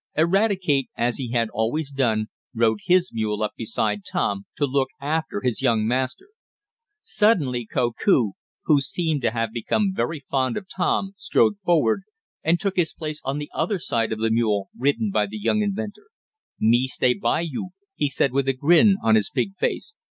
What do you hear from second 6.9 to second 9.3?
Suddenly Koku, who seemed to